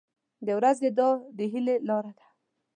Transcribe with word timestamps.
•د 0.45 0.47
ورځې 0.57 0.89
دعا 0.97 1.11
د 1.37 1.39
هیلې 1.51 1.75
لاره 1.87 2.11
ده. 2.17 2.25